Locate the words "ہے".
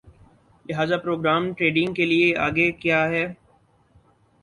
3.09-3.25